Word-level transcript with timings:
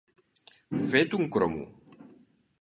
Fet 0.93 1.13
un 1.19 1.29
cromo. 1.37 1.69